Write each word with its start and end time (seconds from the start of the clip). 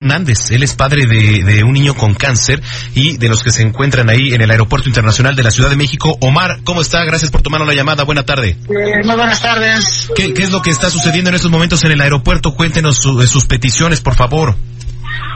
Hernández, 0.00 0.52
él 0.52 0.62
es 0.62 0.76
padre 0.76 1.06
de, 1.06 1.42
de, 1.42 1.64
un 1.64 1.72
niño 1.72 1.92
con 1.92 2.14
cáncer 2.14 2.62
y 2.94 3.16
de 3.16 3.28
los 3.28 3.42
que 3.42 3.50
se 3.50 3.62
encuentran 3.62 4.08
ahí 4.08 4.32
en 4.32 4.40
el 4.40 4.48
Aeropuerto 4.48 4.88
Internacional 4.88 5.34
de 5.34 5.42
la 5.42 5.50
Ciudad 5.50 5.70
de 5.70 5.74
México. 5.74 6.16
Omar, 6.20 6.60
¿cómo 6.62 6.82
está? 6.82 7.02
Gracias 7.04 7.32
por 7.32 7.42
tomar 7.42 7.62
la 7.62 7.74
llamada. 7.74 8.04
Buena 8.04 8.22
tarde. 8.22 8.50
Eh, 8.50 9.04
muy 9.04 9.16
buenas 9.16 9.42
tardes. 9.42 10.08
¿Qué, 10.14 10.32
¿Qué, 10.32 10.44
es 10.44 10.52
lo 10.52 10.62
que 10.62 10.70
está 10.70 10.88
sucediendo 10.88 11.30
en 11.30 11.34
estos 11.34 11.50
momentos 11.50 11.82
en 11.82 11.90
el 11.90 12.00
aeropuerto? 12.00 12.54
Cuéntenos 12.54 12.98
su, 12.98 13.20
sus 13.26 13.46
peticiones, 13.46 14.00
por 14.00 14.14
favor. 14.14 14.54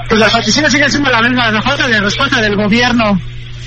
Pues 0.09 0.20
las 0.20 0.33
peticiones 0.33 0.70
siguen 0.70 0.92
siendo 0.92 1.11
la 1.11 1.23
misma, 1.23 1.51
la 1.51 1.61
falta 1.61 1.89
de 1.89 2.01
respuesta 2.01 2.41
del 2.41 2.55
gobierno 2.55 3.20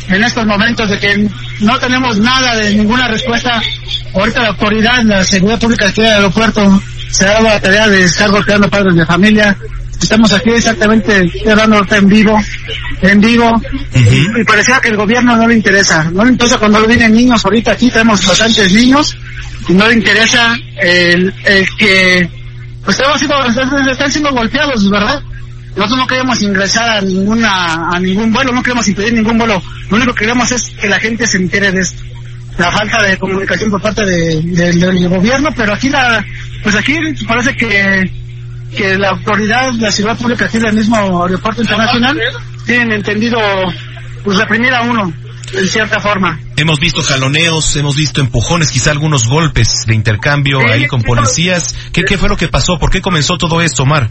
en 0.07 0.23
estos 0.23 0.45
momentos 0.45 0.89
de 0.89 0.97
que 0.97 1.29
no 1.59 1.77
tenemos 1.77 2.19
nada 2.19 2.55
de 2.55 2.73
ninguna 2.73 3.09
respuesta. 3.09 3.61
Ahorita 4.13 4.43
la 4.43 4.47
autoridad, 4.47 5.03
la 5.03 5.25
seguridad 5.25 5.59
pública 5.59 5.89
aquí 5.89 6.03
del 6.03 6.13
aeropuerto 6.13 6.81
se 7.11 7.25
ha 7.25 7.33
dado 7.33 7.43
la 7.43 7.59
tarea 7.59 7.89
de 7.89 8.03
estar 8.03 8.29
golpeando 8.31 8.69
padres 8.69 8.95
de 8.95 9.05
familia. 9.05 9.57
Estamos 10.01 10.31
aquí 10.33 10.51
exactamente 10.51 11.31
hablando 11.49 11.85
en 11.89 12.07
vivo, 12.07 12.39
en 13.01 13.21
vivo, 13.21 13.49
uh 13.49 13.61
-huh. 13.61 14.37
y, 14.37 14.41
y, 14.41 14.43
parecía 14.43 14.79
que 14.79 14.89
el 14.89 14.97
gobierno 14.97 15.35
no 15.35 15.47
le 15.47 15.55
interesa. 15.55 16.09
No 16.11 16.23
le 16.23 16.31
interesa 16.31 16.57
cuando 16.57 16.85
vienen 16.85 17.13
niños, 17.13 17.43
ahorita 17.45 17.71
aquí 17.71 17.89
tenemos 17.89 18.25
bastantes 18.25 18.73
niños, 18.73 19.17
y 19.67 19.73
no 19.73 19.87
le 19.87 19.95
interesa 19.95 20.55
el, 20.81 21.33
el 21.45 21.67
que, 21.77 22.29
pues 22.83 22.99
estamos 22.99 23.19
siendo, 23.19 23.91
están 23.91 24.11
siendo 24.11 24.31
golpeados, 24.31 24.89
¿verdad? 24.89 25.21
Nosotros 25.75 25.99
no 25.99 26.07
queremos 26.07 26.41
ingresar 26.41 26.89
a 26.89 27.01
ninguna, 27.01 27.89
a 27.89 27.99
ningún 27.99 28.31
vuelo, 28.31 28.51
no 28.51 28.63
queremos 28.63 28.87
impedir 28.87 29.13
ningún 29.13 29.37
vuelo. 29.37 29.61
Lo 29.89 29.97
único 29.97 30.13
que 30.13 30.19
queremos 30.21 30.51
es 30.51 30.71
que 30.79 30.87
la 30.87 30.99
gente 30.99 31.27
se 31.27 31.37
entere 31.37 31.71
de 31.71 31.81
esto. 31.81 32.01
La 32.57 32.71
falta 32.71 33.03
de 33.03 33.17
comunicación 33.17 33.69
por 33.69 33.81
parte 33.81 34.05
de, 34.05 34.41
de, 34.41 34.71
del 34.71 35.09
gobierno, 35.09 35.49
pero 35.53 35.73
aquí 35.73 35.89
la, 35.89 36.23
pues 36.63 36.75
aquí 36.75 36.97
parece 37.27 37.53
que, 37.57 38.09
que 38.75 38.97
la 38.97 39.09
autoridad, 39.09 39.71
la 39.73 39.91
ciudad 39.91 40.17
pública 40.17 40.45
aquí 40.45 40.59
del 40.59 40.73
mismo 40.73 41.23
aeropuerto 41.23 41.61
internacional, 41.61 42.19
tienen 42.65 42.91
entendido, 42.91 43.39
pues 44.23 44.37
reprimir 44.37 44.73
a 44.73 44.81
uno, 44.83 45.13
en 45.53 45.67
cierta 45.67 45.99
forma. 45.99 46.39
Hemos 46.57 46.79
visto 46.79 47.01
jaloneos, 47.01 47.75
hemos 47.75 47.95
visto 47.95 48.21
empujones, 48.21 48.71
quizá 48.71 48.91
algunos 48.91 49.27
golpes 49.27 49.85
de 49.87 49.95
intercambio 49.95 50.59
sí, 50.59 50.67
ahí 50.71 50.87
con 50.87 51.01
policías. 51.01 51.75
¿Qué, 51.91 52.03
¿Qué 52.03 52.17
fue 52.17 52.29
lo 52.29 52.37
que 52.37 52.47
pasó? 52.47 52.77
¿Por 52.77 52.89
qué 52.91 53.01
comenzó 53.01 53.37
todo 53.37 53.61
esto, 53.61 53.83
Omar? 53.83 54.09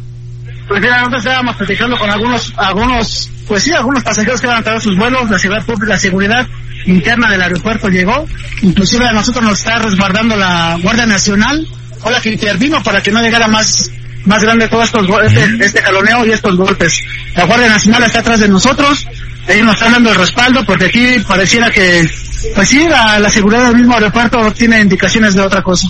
Pues 0.68 0.80
mira, 0.80 0.98
nosotros 0.98 1.24
estábamos 1.24 1.56
platicando 1.56 1.98
con 1.98 2.10
algunos, 2.10 2.52
algunos, 2.56 3.30
pues 3.46 3.62
sí, 3.62 3.72
algunos 3.72 4.02
pasajeros 4.02 4.40
que 4.40 4.46
habían 4.46 4.64
traído 4.64 4.80
sus 4.80 4.96
vuelos, 4.96 5.30
la 5.30 5.38
seguridad 5.38 5.66
pública, 5.66 5.86
la 5.86 5.98
seguridad 5.98 6.48
interna 6.86 7.30
del 7.30 7.42
aeropuerto 7.42 7.88
llegó, 7.88 8.26
inclusive 8.62 9.06
a 9.06 9.12
nosotros 9.12 9.44
nos 9.44 9.58
está 9.58 9.78
resguardando 9.78 10.36
la 10.36 10.78
Guardia 10.80 11.06
Nacional, 11.06 11.66
o 12.02 12.10
la 12.10 12.20
que 12.20 12.30
intervino 12.30 12.82
para 12.82 13.02
que 13.02 13.10
no 13.10 13.20
llegara 13.20 13.48
más, 13.48 13.90
más 14.24 14.42
grande 14.42 14.68
todo 14.68 14.82
estos, 14.82 15.06
este, 15.24 15.64
este 15.64 15.82
jaloneo 15.82 16.26
y 16.26 16.32
estos 16.32 16.56
golpes. 16.56 17.02
La 17.36 17.44
Guardia 17.44 17.68
Nacional 17.68 18.02
está 18.04 18.20
atrás 18.20 18.40
de 18.40 18.48
nosotros, 18.48 19.06
ellos 19.48 19.66
nos 19.66 19.74
están 19.74 19.92
dando 19.92 20.10
el 20.10 20.16
respaldo 20.16 20.64
porque 20.64 20.86
aquí 20.86 21.18
pareciera 21.26 21.70
que, 21.70 22.08
pues 22.54 22.68
sí, 22.68 22.86
la, 22.88 23.18
la 23.18 23.30
seguridad 23.30 23.66
del 23.68 23.76
mismo 23.76 23.94
aeropuerto 23.94 24.52
tiene 24.52 24.80
indicaciones 24.80 25.34
de 25.34 25.42
otra 25.42 25.62
cosa. 25.62 25.88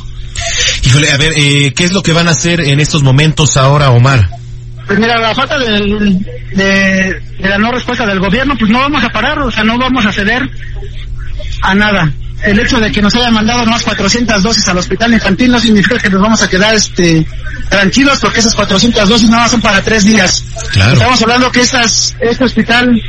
Híjole, 0.82 1.10
a 1.10 1.16
ver, 1.16 1.32
eh, 1.36 1.72
¿qué 1.74 1.84
es 1.84 1.92
lo 1.92 2.02
que 2.02 2.12
van 2.12 2.28
a 2.28 2.32
hacer 2.32 2.60
en 2.60 2.80
estos 2.80 3.02
momentos 3.02 3.56
ahora, 3.56 3.90
Omar? 3.90 4.28
Pues 4.86 4.98
mira, 4.98 5.18
la 5.18 5.34
falta 5.34 5.58
de, 5.58 5.66
de, 6.52 7.20
de, 7.38 7.48
la 7.48 7.58
no 7.58 7.72
respuesta 7.72 8.04
del 8.04 8.20
gobierno, 8.20 8.54
pues 8.58 8.70
no 8.70 8.80
vamos 8.80 9.02
a 9.02 9.08
parar, 9.08 9.38
o 9.38 9.50
sea, 9.50 9.64
no 9.64 9.78
vamos 9.78 10.04
a 10.04 10.12
ceder 10.12 10.48
a 11.62 11.74
nada. 11.74 12.12
El 12.44 12.58
hecho 12.58 12.78
de 12.78 12.92
que 12.92 13.00
nos 13.00 13.14
hayan 13.14 13.32
mandado 13.32 13.64
más 13.66 13.82
400 13.82 14.42
dosis 14.42 14.68
al 14.68 14.78
hospital 14.78 15.14
infantil 15.14 15.50
no 15.50 15.60
significa 15.60 15.98
que 15.98 16.10
nos 16.10 16.20
vamos 16.20 16.42
a 16.42 16.48
quedar 16.48 16.74
este 16.74 17.26
tranquilos 17.68 18.20
porque 18.20 18.40
esas 18.40 18.54
400 18.54 19.08
dosis 19.08 19.28
nada 19.28 19.42
más 19.44 19.50
son 19.50 19.60
para 19.60 19.80
tres 19.80 20.04
días. 20.04 20.44
Claro. 20.72 20.92
Estamos 20.92 21.22
hablando 21.22 21.50
que 21.50 21.60
estas, 21.60 22.14
este 22.20 22.44
hospital 22.44 23.00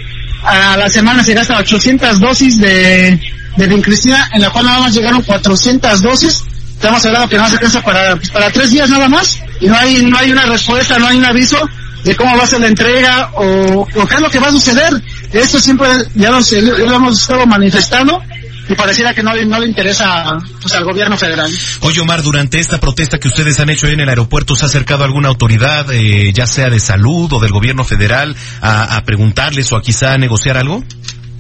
a 0.43 0.77
la 0.77 0.89
semana 0.89 1.23
se 1.23 1.33
gasta 1.33 1.57
800 1.57 2.19
dosis 2.19 2.59
de, 2.59 3.19
de 3.57 3.67
vincristina, 3.67 4.29
en 4.33 4.41
la 4.41 4.49
cual 4.49 4.65
nada 4.65 4.79
más 4.79 4.93
llegaron 4.93 5.21
400 5.21 6.01
dosis 6.01 6.43
estamos 6.75 7.05
hablando 7.05 7.29
que 7.29 7.37
no 7.37 7.47
se 7.47 7.53
alcanza 7.53 7.81
para, 7.81 8.15
pues, 8.15 8.29
para 8.29 8.51
tres 8.51 8.69
días 8.71 8.89
nada 8.89 9.07
más 9.07 9.39
y 9.59 9.67
no 9.67 9.75
hay, 9.75 10.03
no 10.03 10.17
hay 10.17 10.31
una 10.31 10.45
respuesta, 10.45 10.99
no 10.99 11.07
hay 11.07 11.17
un 11.17 11.25
aviso 11.25 11.57
de 12.03 12.15
cómo 12.15 12.37
va 12.37 12.43
a 12.43 12.47
ser 12.47 12.61
la 12.61 12.67
entrega 12.67 13.31
o, 13.33 13.81
o 13.81 14.07
qué 14.07 14.15
es 14.15 14.21
lo 14.21 14.29
que 14.29 14.39
va 14.39 14.47
a 14.47 14.51
suceder. 14.51 15.01
Esto 15.33 15.59
siempre 15.59 15.87
ya 16.13 16.29
lo, 16.29 16.39
ya 16.41 16.61
lo 16.61 16.95
hemos 16.95 17.19
estado 17.19 17.47
manifestando 17.47 18.21
y 18.67 18.75
pareciera 18.75 19.13
que 19.13 19.23
no, 19.23 19.33
no 19.33 19.59
le 19.59 19.67
interesa 19.67 20.37
pues, 20.61 20.73
al 20.73 20.83
gobierno 20.83 21.17
federal. 21.17 21.51
Oye 21.81 21.99
Omar, 22.01 22.21
durante 22.23 22.59
esta 22.59 22.79
protesta 22.79 23.19
que 23.19 23.27
ustedes 23.27 23.59
han 23.59 23.69
hecho 23.69 23.87
en 23.87 23.99
el 23.99 24.09
aeropuerto, 24.09 24.55
¿se 24.55 24.65
ha 24.65 24.67
acercado 24.67 25.03
alguna 25.03 25.27
autoridad, 25.29 25.91
eh, 25.91 26.31
ya 26.33 26.45
sea 26.47 26.69
de 26.69 26.79
salud 26.79 27.31
o 27.33 27.39
del 27.39 27.51
gobierno 27.51 27.83
federal, 27.83 28.35
a, 28.61 28.95
a 28.97 29.03
preguntarles 29.03 29.71
o 29.71 29.77
a 29.77 29.81
quizá 29.81 30.13
a 30.13 30.17
negociar 30.17 30.57
algo? 30.57 30.83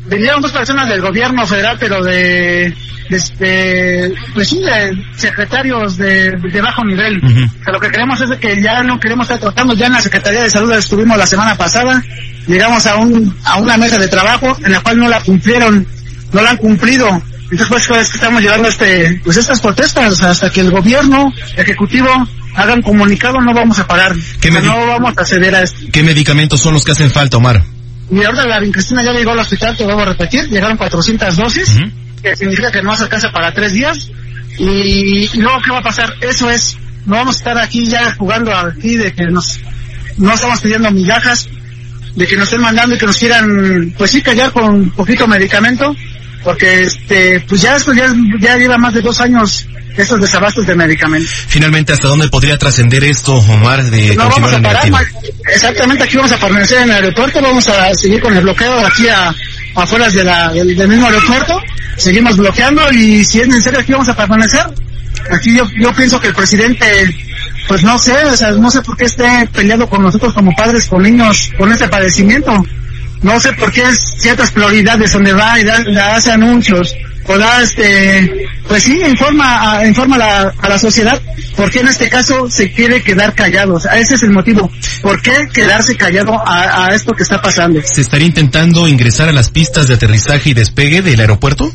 Vinieron 0.07 0.39
dos 0.41 0.51
personas 0.51 0.87
del 0.87 1.01
gobierno 1.01 1.47
federal, 1.47 1.77
pero 1.79 2.03
de, 2.03 2.71
de 3.39 4.13
pues 4.35 4.49
sí, 4.49 4.59
de 4.59 4.91
secretarios 5.15 5.97
de, 5.97 6.31
de 6.31 6.61
bajo 6.61 6.83
nivel. 6.85 7.17
Uh 7.23 7.27
-huh. 7.27 7.49
o 7.61 7.63
sea, 7.63 7.73
lo 7.73 7.79
que 7.79 7.89
queremos 7.89 8.21
es 8.21 8.37
que 8.37 8.61
ya 8.61 8.83
no 8.83 8.99
queremos 8.99 9.25
estar 9.25 9.39
tratando, 9.39 9.73
ya 9.73 9.87
en 9.87 9.93
la 9.93 10.01
Secretaría 10.01 10.43
de 10.43 10.49
Salud 10.51 10.71
estuvimos 10.73 11.17
la 11.17 11.25
semana 11.25 11.55
pasada, 11.55 12.03
llegamos 12.45 12.85
a 12.85 12.97
un 12.97 13.35
a 13.45 13.57
una 13.57 13.77
mesa 13.77 13.97
de 13.97 14.07
trabajo 14.07 14.55
en 14.63 14.71
la 14.73 14.81
cual 14.81 14.99
no 14.99 15.09
la 15.09 15.21
cumplieron, 15.21 15.87
no 16.31 16.41
la 16.41 16.51
han 16.51 16.57
cumplido. 16.57 17.07
Entonces 17.51 17.67
pues 17.67 17.89
es 18.01 18.09
que 18.09 18.17
estamos 18.17 18.41
llevando 18.41 18.67
este, 18.67 19.21
pues 19.23 19.37
estas 19.37 19.61
protestas 19.61 20.21
hasta 20.21 20.49
que 20.49 20.61
el 20.61 20.71
gobierno 20.71 21.31
ejecutivo 21.55 22.09
hagan 22.55 22.81
comunicado 22.81 23.39
no 23.39 23.53
vamos 23.53 23.79
a 23.79 23.87
parar. 23.87 24.15
¿Qué 24.41 24.49
o 24.49 24.51
sea, 24.51 24.61
no 24.61 24.87
vamos 24.87 25.13
a 25.17 25.25
ceder 25.25 25.55
a 25.55 25.61
esto. 25.61 25.85
¿Qué 25.91 26.03
medicamentos 26.03 26.61
son 26.61 26.73
los 26.73 26.83
que 26.83 26.93
hacen 26.93 27.11
falta, 27.11 27.37
Omar? 27.37 27.63
Y 28.11 28.23
ahora 28.23 28.45
la 28.45 28.59
Vincristina 28.59 29.03
ya 29.03 29.11
llegó 29.11 29.31
al 29.31 29.39
hospital, 29.39 29.75
te 29.75 29.83
vuelvo 29.83 30.01
a 30.01 30.05
repetir, 30.05 30.47
llegaron 30.49 30.77
400 30.77 31.35
dosis, 31.35 31.75
uh 31.75 31.79
-huh. 31.79 31.91
que 32.21 32.35
significa 32.35 32.71
que 32.71 32.81
no 32.81 32.95
se 32.95 33.03
alcanza 33.03 33.31
para 33.31 33.53
tres 33.53 33.73
días. 33.73 34.09
Y, 34.57 35.29
y, 35.33 35.37
luego, 35.37 35.59
¿qué 35.63 35.71
va 35.71 35.79
a 35.79 35.83
pasar? 35.83 36.13
Eso 36.21 36.49
es, 36.49 36.77
no 37.05 37.15
vamos 37.15 37.35
a 37.35 37.37
estar 37.39 37.57
aquí 37.57 37.87
ya 37.87 38.13
jugando 38.15 38.55
aquí 38.55 38.95
de 38.95 39.13
que 39.13 39.25
nos, 39.25 39.59
no 40.17 40.33
estamos 40.33 40.61
pidiendo 40.61 40.91
migajas, 40.91 41.49
de 42.15 42.27
que 42.27 42.35
nos 42.35 42.45
estén 42.45 42.61
mandando 42.61 42.95
y 42.95 42.97
que 42.97 43.05
nos 43.05 43.17
quieran, 43.17 43.93
pues 43.97 44.11
sí, 44.11 44.21
callar 44.21 44.51
con 44.51 44.89
poquito 44.91 45.27
medicamento, 45.27 45.95
porque 46.43 46.83
este, 46.83 47.41
pues 47.41 47.61
ya 47.61 47.75
esto 47.75 47.93
ya, 47.93 48.13
ya 48.39 48.57
lleva 48.57 48.77
más 48.77 48.93
de 48.93 49.01
dos 49.01 49.19
años 49.19 49.67
esos 49.97 50.19
desabastos 50.19 50.65
de 50.65 50.75
medicamentos. 50.75 51.31
Finalmente, 51.47 51.93
¿hasta 51.93 52.07
dónde 52.07 52.27
podría 52.27 52.57
trascender 52.57 53.03
esto, 53.03 53.35
Omar? 53.35 53.83
De 53.89 54.15
no 54.15 54.29
vamos 54.29 54.53
a 54.53 54.61
parar, 54.61 54.89
exactamente 55.53 56.03
aquí 56.03 56.17
vamos 56.17 56.31
a 56.31 56.37
permanecer 56.37 56.79
en 56.79 56.89
el 56.89 56.95
aeropuerto, 56.95 57.41
vamos 57.41 57.67
a 57.67 57.93
seguir 57.95 58.21
con 58.21 58.35
el 58.35 58.43
bloqueo 58.43 58.85
aquí 58.85 59.07
a, 59.07 59.33
afuera 59.75 60.09
de 60.09 60.23
la, 60.23 60.51
del, 60.51 60.75
del, 60.75 60.87
mismo 60.87 61.07
aeropuerto, 61.07 61.61
seguimos 61.97 62.37
bloqueando 62.37 62.91
y 62.91 63.23
si 63.23 63.41
es 63.41 63.47
necesario 63.47 63.79
aquí 63.79 63.91
vamos 63.91 64.09
a 64.09 64.15
permanecer. 64.15 64.65
Aquí 65.31 65.55
yo, 65.55 65.63
yo 65.79 65.91
pienso 65.93 66.19
que 66.19 66.27
el 66.27 66.35
presidente, 66.35 67.15
pues 67.67 67.83
no 67.83 67.97
sé, 67.97 68.13
o 68.25 68.37
sea, 68.37 68.51
no 68.51 68.69
sé 68.69 68.81
por 68.81 68.95
qué 68.95 69.05
esté 69.05 69.47
peleando 69.51 69.89
con 69.89 70.03
nosotros 70.03 70.33
como 70.33 70.55
padres, 70.55 70.87
con 70.87 71.01
niños, 71.01 71.51
con 71.57 71.71
este 71.71 71.87
padecimiento. 71.87 72.63
No 73.21 73.39
sé 73.39 73.53
por 73.53 73.71
qué 73.71 73.83
ciertas 74.19 74.51
prioridades 74.51 75.13
donde 75.13 75.33
va 75.33 75.59
y 75.59 75.63
da, 75.63 75.83
da 75.93 76.15
hace 76.15 76.31
anuncios 76.31 76.95
o 77.27 77.37
da 77.37 77.61
este 77.61 78.47
pues 78.67 78.83
sí 78.83 79.01
informa 79.01 79.79
a, 79.79 79.87
informa 79.87 80.15
a 80.15 80.19
la, 80.19 80.53
a 80.59 80.69
la 80.69 80.77
sociedad 80.77 81.19
por 81.55 81.71
qué 81.71 81.79
en 81.79 81.87
este 81.87 82.07
caso 82.07 82.49
se 82.51 82.71
quiere 82.71 83.01
quedar 83.01 83.33
callados 83.33 83.85
ese 83.85 84.15
es 84.15 84.23
el 84.23 84.31
motivo. 84.31 84.69
Por 85.01 85.21
qué 85.21 85.47
quedarse 85.51 85.95
callado 85.95 86.33
a, 86.33 86.85
a 86.85 86.95
esto 86.95 87.13
que 87.13 87.23
está 87.23 87.41
pasando 87.41 87.81
se 87.83 88.01
estaría 88.01 88.27
intentando 88.27 88.87
ingresar 88.87 89.29
a 89.29 89.31
las 89.31 89.49
pistas 89.49 89.87
de 89.87 89.95
aterrizaje 89.95 90.51
y 90.51 90.53
despegue 90.53 91.01
del 91.01 91.19
aeropuerto 91.19 91.71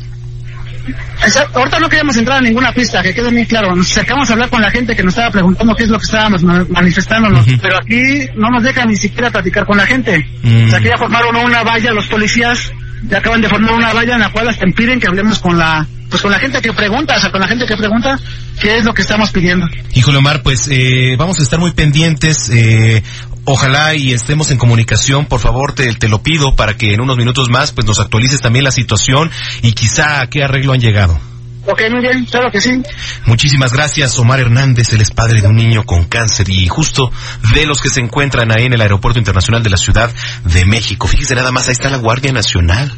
Exacto. 1.23 1.59
Ahorita 1.59 1.79
no 1.79 1.89
queríamos 1.89 2.17
entrar 2.17 2.37
a 2.37 2.41
ninguna 2.41 2.71
pista, 2.71 3.01
que 3.03 3.13
quede 3.13 3.29
bien 3.29 3.45
claro. 3.45 3.75
Nos 3.75 3.91
acercamos 3.91 4.29
a 4.29 4.33
hablar 4.33 4.49
con 4.49 4.61
la 4.61 4.71
gente 4.71 4.95
que 4.95 5.03
nos 5.03 5.13
estaba 5.13 5.31
preguntando 5.31 5.75
qué 5.75 5.83
es 5.83 5.89
lo 5.89 5.97
que 5.97 6.05
estábamos 6.05 6.43
manifestándonos, 6.43 7.45
uh 7.45 7.49
-huh. 7.49 7.59
pero 7.61 7.77
aquí 7.77 8.29
no 8.35 8.49
nos 8.49 8.63
dejan 8.63 8.87
ni 8.87 8.95
siquiera 8.95 9.29
platicar 9.29 9.65
con 9.65 9.77
la 9.77 9.85
gente. 9.85 10.25
Uh 10.43 10.47
-huh. 10.47 10.65
O 10.67 10.69
sea, 10.69 10.79
que 10.79 10.89
ya 10.89 10.97
formaron 10.97 11.35
una 11.35 11.63
valla 11.63 11.91
los 11.91 12.07
policías, 12.07 12.71
ya 13.07 13.19
acaban 13.19 13.41
de 13.41 13.49
formar 13.49 13.73
una 13.73 13.93
valla 13.93 14.15
en 14.15 14.21
la 14.21 14.29
cual 14.29 14.49
hasta 14.49 14.65
impiden 14.65 14.99
que 14.99 15.07
hablemos 15.07 15.39
con 15.39 15.57
la 15.57 15.85
pues 16.11 16.21
con 16.21 16.31
la 16.31 16.39
gente 16.39 16.61
que 16.61 16.73
pregunta, 16.73 17.15
o 17.15 17.19
sea, 17.19 17.31
con 17.31 17.39
la 17.39 17.47
gente 17.47 17.65
que 17.65 17.77
pregunta 17.77 18.19
qué 18.59 18.77
es 18.77 18.85
lo 18.85 18.93
que 18.93 19.01
estamos 19.01 19.31
pidiendo. 19.31 19.65
Híjole 19.93 20.17
Omar, 20.17 20.43
pues 20.43 20.67
eh, 20.69 21.15
vamos 21.17 21.39
a 21.39 21.43
estar 21.43 21.57
muy 21.57 21.71
pendientes. 21.71 22.49
Eh, 22.49 23.01
ojalá 23.45 23.95
y 23.95 24.11
estemos 24.11 24.51
en 24.51 24.57
comunicación, 24.57 25.25
por 25.25 25.39
favor, 25.39 25.73
te, 25.73 25.91
te 25.93 26.09
lo 26.09 26.21
pido 26.21 26.53
para 26.53 26.75
que 26.75 26.93
en 26.93 27.01
unos 27.01 27.15
minutos 27.15 27.49
más 27.49 27.71
pues 27.71 27.87
nos 27.87 28.01
actualices 28.01 28.41
también 28.41 28.65
la 28.65 28.71
situación 28.71 29.31
y 29.61 29.71
quizá 29.71 30.21
a 30.21 30.27
qué 30.27 30.43
arreglo 30.43 30.73
han 30.73 30.81
llegado. 30.81 31.17
Ok, 31.65 31.81
muy 31.91 32.01
bien, 32.01 32.25
claro 32.25 32.51
que 32.51 32.59
sí. 32.59 32.81
Muchísimas 33.25 33.71
gracias, 33.71 34.19
Omar 34.19 34.41
Hernández. 34.41 34.91
Él 34.93 35.01
es 35.01 35.11
padre 35.11 35.41
de 35.41 35.47
un 35.47 35.55
niño 35.55 35.85
con 35.85 36.05
cáncer 36.05 36.49
y 36.49 36.67
justo 36.67 37.09
de 37.53 37.65
los 37.65 37.79
que 37.79 37.89
se 37.89 38.01
encuentran 38.01 38.51
ahí 38.51 38.65
en 38.65 38.73
el 38.73 38.81
Aeropuerto 38.81 39.19
Internacional 39.19 39.63
de 39.63 39.69
la 39.69 39.77
Ciudad 39.77 40.11
de 40.43 40.65
México. 40.65 41.07
Fíjese 41.07 41.35
nada 41.35 41.51
más, 41.51 41.67
ahí 41.67 41.73
está 41.73 41.89
la 41.89 41.97
Guardia 41.97 42.33
Nacional. 42.33 42.91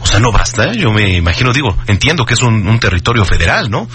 O 0.00 0.06
sea, 0.06 0.20
no 0.20 0.32
basta, 0.32 0.72
yo 0.72 0.90
me 0.90 1.16
imagino, 1.16 1.52
digo, 1.52 1.76
entiendo 1.86 2.24
que 2.24 2.34
es 2.34 2.42
un, 2.42 2.78
territorio 2.78 3.24
federal, 3.24 3.70
¿no? 3.70 3.88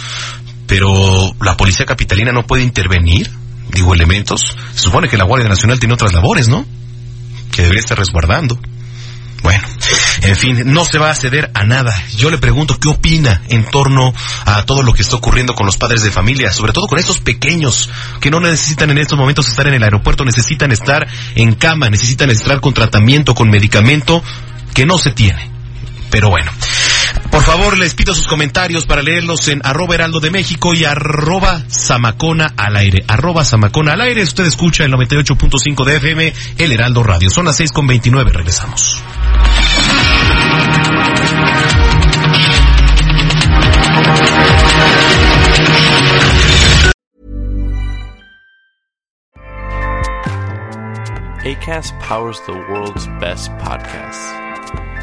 Pero 0.67 1.33
la 1.41 1.55
Policía 1.57 1.85
Capitalina 1.85 2.31
no 2.31 2.45
puede 2.45 2.63
intervenir, 2.63 3.29
digo, 3.71 3.93
elementos. 3.93 4.55
Se 4.73 4.81
supone 4.81 5.07
que 5.07 5.17
la 5.17 5.23
Guardia 5.23 5.49
Nacional 5.49 5.79
tiene 5.79 5.93
otras 5.93 6.13
labores, 6.13 6.47
¿no? 6.47 6.65
Que 7.51 7.61
debería 7.61 7.81
estar 7.81 7.97
resguardando. 7.97 8.59
Bueno, 9.43 9.67
en 10.21 10.35
fin, 10.37 10.71
no 10.71 10.85
se 10.85 10.97
va 10.97 11.09
a 11.09 11.15
ceder 11.15 11.51
a 11.53 11.65
nada. 11.65 11.93
Yo 12.15 12.31
le 12.31 12.37
pregunto 12.37 12.79
qué 12.79 12.87
opina 12.87 13.41
en 13.49 13.65
torno 13.65 14.13
a 14.45 14.63
todo 14.65 14.83
lo 14.83 14.93
que 14.93 15.01
está 15.01 15.17
ocurriendo 15.17 15.53
con 15.53 15.65
los 15.65 15.75
padres 15.75 16.01
de 16.01 16.11
familia, 16.11 16.49
sobre 16.49 16.71
todo 16.71 16.87
con 16.87 16.97
estos 16.97 17.19
pequeños 17.19 17.89
que 18.21 18.31
no 18.31 18.39
necesitan 18.39 18.89
en 18.91 18.99
estos 18.99 19.19
momentos 19.19 19.49
estar 19.49 19.67
en 19.67 19.73
el 19.73 19.83
aeropuerto, 19.83 20.23
necesitan 20.23 20.71
estar 20.71 21.05
en 21.35 21.55
cama, 21.55 21.89
necesitan 21.89 22.29
estar 22.29 22.61
con 22.61 22.73
tratamiento, 22.73 23.35
con 23.35 23.49
medicamento 23.49 24.23
que 24.73 24.85
no 24.85 24.97
se 24.97 25.11
tiene. 25.11 25.52
Pero 26.13 26.29
bueno. 26.29 26.51
Por 27.31 27.41
favor, 27.41 27.75
les 27.75 27.95
pido 27.95 28.13
sus 28.13 28.27
comentarios 28.27 28.85
para 28.85 29.01
leerlos 29.01 29.47
en 29.47 29.61
arroba 29.65 29.95
heraldo 29.95 30.19
de 30.19 30.29
México 30.29 30.75
y 30.75 30.85
arroba 30.85 31.63
zamacona 31.67 32.53
al 32.55 32.77
aire. 32.77 33.03
Arroba 33.07 33.43
zamacona 33.43 33.93
al 33.93 34.01
aire. 34.01 34.21
Usted 34.21 34.45
escucha 34.45 34.83
el 34.83 34.93
98.5 34.93 35.83
de 35.83 35.95
FM, 35.95 36.33
el 36.59 36.71
Heraldo 36.71 37.01
Radio. 37.01 37.31
Son 37.31 37.45
las 37.45 37.59
6.29. 37.59 38.31
Regresamos. 38.31 39.01
ACAST 51.43 51.99
powers 52.01 52.39
the 52.45 52.53
world's 52.53 53.07
best 53.19 53.49
podcasts. 53.57 55.02